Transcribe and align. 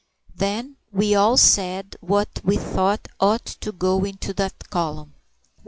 Then 0.33 0.77
we 0.91 1.13
all 1.13 1.37
said 1.37 1.95
what 2.01 2.41
we 2.43 2.57
thought 2.57 3.07
ought 3.19 3.45
to 3.45 3.71
go 3.71 4.03
into 4.03 4.33
that 4.33 4.71
column. 4.71 5.13